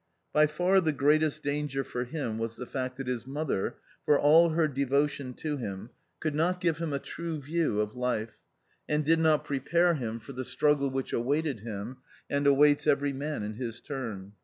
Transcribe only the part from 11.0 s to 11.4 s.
STORY .11 which